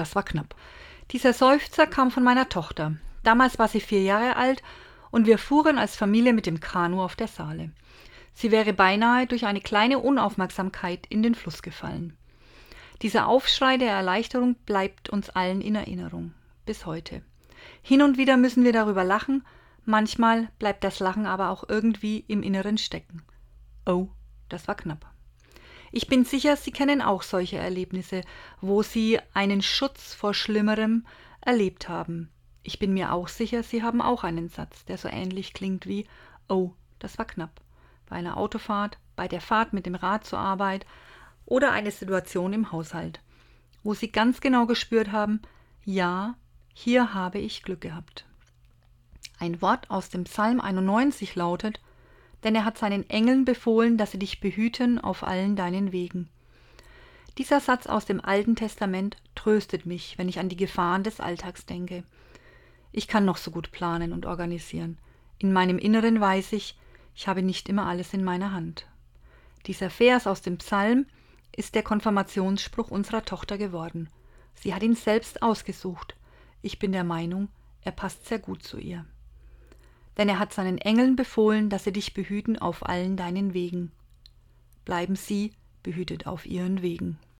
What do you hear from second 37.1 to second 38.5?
war knapp. Bei einer